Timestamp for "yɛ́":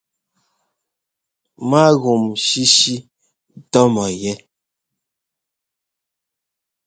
4.21-4.35